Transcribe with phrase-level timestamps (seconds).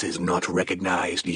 [0.00, 1.26] Forces not recognized